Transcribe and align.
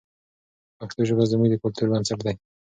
پښتو 0.77 1.01
ژبه 1.09 1.23
زموږ 1.31 1.47
د 1.51 1.55
کلتور 1.63 1.87
بنسټ 1.91 2.19
دی. 2.25 2.35